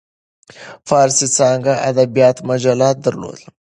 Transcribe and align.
فارسي 0.87 1.27
څانګه 1.37 1.73
ادبیات 1.89 2.37
مجله 2.49 2.87
درلوده. 3.03 3.45